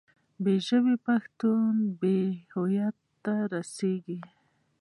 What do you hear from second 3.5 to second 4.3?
رسېږي.